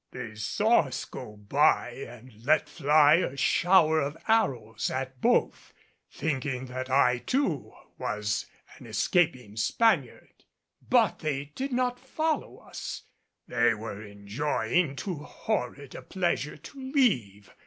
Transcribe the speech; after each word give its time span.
They 0.09 0.33
saw 0.33 0.79
us 0.87 1.05
go 1.05 1.37
by 1.37 1.91
and 1.91 2.43
let 2.43 2.67
fly 2.67 3.17
a 3.17 3.37
shower 3.37 3.99
of 3.99 4.17
arrows 4.27 4.89
at 4.89 5.21
both, 5.21 5.73
thinking 6.09 6.65
that 6.65 6.89
I 6.89 7.19
too 7.19 7.71
was 7.99 8.47
an 8.79 8.87
escaping 8.87 9.57
Spaniard. 9.57 10.43
But 10.89 11.19
they 11.19 11.45
did 11.53 11.71
not 11.71 11.99
follow 11.99 12.57
us; 12.57 13.03
they 13.47 13.75
were 13.75 14.01
enjoying 14.01 14.95
too 14.95 15.17
horrid 15.19 15.93
a 15.93 16.01
pleasure 16.01 16.57
to 16.57 16.91
leave. 16.91 17.53